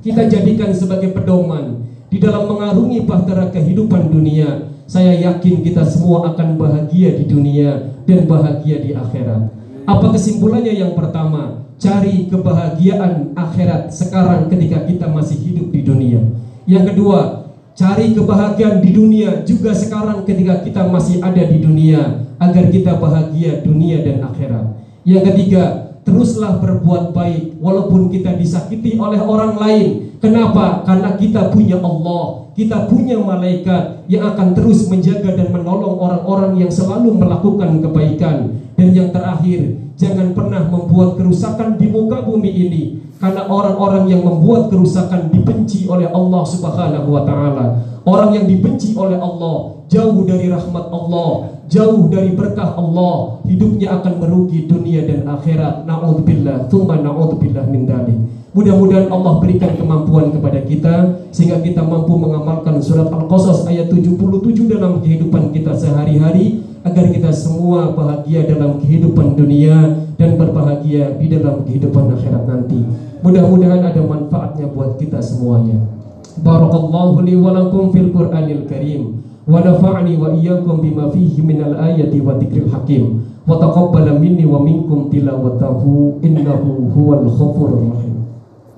Kita 0.01 0.23
jadikan 0.31 0.71
sebagai 0.71 1.11
pedoman 1.11 1.83
di 2.07 2.23
dalam 2.23 2.47
mengarungi 2.47 3.03
bahtera 3.03 3.51
kehidupan 3.51 4.07
dunia. 4.09 4.71
Saya 4.87 5.19
yakin 5.19 5.67
kita 5.67 5.83
semua 5.83 6.31
akan 6.33 6.55
bahagia 6.55 7.19
di 7.19 7.27
dunia 7.27 7.91
dan 8.07 8.27
bahagia 8.31 8.83
di 8.83 8.95
akhirat. 8.95 9.51
Apa 9.87 10.07
kesimpulannya 10.15 10.73
yang 10.75 10.95
pertama? 10.95 11.67
Cari 11.77 12.31
kebahagiaan 12.31 13.37
akhirat 13.37 13.93
sekarang 13.93 14.49
ketika 14.49 14.87
kita 14.89 15.07
masih 15.11 15.37
hidup 15.43 15.69
di 15.75 15.85
dunia. 15.85 16.23
Yang 16.65 16.95
kedua, 16.95 17.47
Cari 17.77 18.17
kebahagiaan 18.17 18.81
di 18.81 18.89
dunia 18.89 19.45
juga 19.45 19.77
sekarang 19.77 20.25
ketika 20.25 20.65
kita 20.65 20.89
masih 20.89 21.21
ada 21.21 21.45
di 21.45 21.61
dunia 21.61 22.25
agar 22.41 22.73
kita 22.73 22.97
bahagia 22.97 23.61
dunia 23.61 24.01
dan 24.01 24.25
akhirat. 24.25 24.81
Yang 25.05 25.23
ketiga, 25.29 25.93
teruslah 26.01 26.57
berbuat 26.57 27.13
baik 27.13 27.61
walaupun 27.61 28.09
kita 28.09 28.33
disakiti 28.33 28.97
oleh 28.97 29.21
orang 29.21 29.61
lain. 29.61 30.17
Kenapa? 30.25 30.89
Karena 30.89 31.21
kita 31.21 31.53
punya 31.53 31.77
Allah, 31.85 32.46
kita 32.57 32.89
punya 32.89 33.21
malaikat 33.21 34.09
yang 34.09 34.33
akan 34.33 34.57
terus 34.57 34.89
menjaga 34.89 35.37
dan 35.37 35.53
menolong 35.53 36.01
orang-orang 36.01 36.57
yang 36.65 36.73
selalu 36.73 37.13
melakukan 37.13 37.85
kebaikan. 37.85 38.57
Dan 38.73 38.97
yang 38.97 39.13
terakhir, 39.13 39.77
jangan 40.01 40.33
pernah 40.33 40.65
membuat 40.65 41.21
kerusakan 41.21 41.77
di 41.77 41.93
muka 41.93 42.25
bumi 42.25 42.49
ini 42.49 42.83
karena 43.21 43.45
orang-orang 43.45 44.09
yang 44.09 44.25
membuat 44.25 44.73
kerusakan 44.73 45.29
dibenci 45.29 45.85
oleh 45.85 46.09
Allah 46.09 46.43
Subhanahu 46.49 47.09
wa 47.13 47.23
taala. 47.29 47.67
Orang 48.09 48.33
yang 48.33 48.49
dibenci 48.49 48.97
oleh 48.97 49.21
Allah 49.21 49.77
jauh 49.93 50.25
dari 50.27 50.49
rahmat 50.51 50.87
Allah, 50.91 51.61
jauh 51.69 52.09
dari 52.11 52.35
berkah 52.35 52.75
Allah, 52.75 53.41
hidupnya 53.47 54.01
akan 54.01 54.15
merugi 54.21 54.67
dunia 54.67 55.07
dan 55.07 55.27
akhirat. 55.27 55.87
Nauzubillah, 55.87 56.67
tsumma 56.71 56.99
nauzubillah 57.01 57.65
min 57.71 57.87
dzalik. 57.87 58.19
Mudah-mudahan 58.57 59.13
Allah 59.13 59.37
berikan 59.37 59.77
kemampuan 59.77 60.33
kepada 60.33 60.65
kita 60.65 60.95
sehingga 61.29 61.61
kita 61.61 61.85
mampu 61.85 62.17
mengamalkan 62.17 62.81
surat 62.81 63.13
Al-Qasas 63.13 63.69
ayat 63.69 63.93
77 63.93 64.17
dalam 64.65 65.05
kehidupan 65.05 65.53
kita 65.53 65.77
sehari-hari 65.77 66.65
agar 66.81 67.05
kita 67.13 67.29
semua 67.37 67.93
bahagia 67.93 68.49
dalam 68.49 68.81
kehidupan 68.81 69.37
dunia 69.37 70.01
dan 70.17 70.41
berbahagia 70.41 71.21
di 71.21 71.37
dalam 71.37 71.69
kehidupan 71.69 72.17
akhirat 72.17 72.49
nanti. 72.49 72.81
Mudah-mudahan 73.21 73.93
ada 73.93 74.01
manfaatnya 74.01 74.73
buat 74.73 74.97
kita 74.97 75.21
semuanya. 75.21 75.77
Barakallahu 76.41 77.29
li 77.29 77.37
wa 77.37 77.53
lakum 77.53 77.93
fil 77.93 78.09
Qur'anil 78.09 78.65
Karim 78.65 79.21
wa 79.45 79.61
nafa'ani 79.61 80.17
wa 80.17 80.33
iyyakum 80.33 80.81
bima 80.81 81.13
fihi 81.13 81.45
minal 81.45 81.77
ayati 81.77 82.25
wa 82.25 82.41
dzikril 82.41 82.73
hakim 82.73 83.21
wa 83.45 83.61
taqabbala 83.61 84.17
minni 84.17 84.49
wa 84.49 84.65
minkum 84.65 85.13
tilawatahu 85.13 86.25
innahu 86.25 86.89
huwal 86.97 87.29
ghafurur 87.29 87.93
rahim. 87.93 88.17